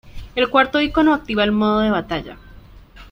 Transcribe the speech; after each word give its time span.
El 0.33 0.49
cuarto 0.49 0.81
icono 0.81 1.13
activa 1.13 1.43
el 1.43 1.51
modo 1.51 1.81
de 1.81 1.91
batalla. 1.91 2.35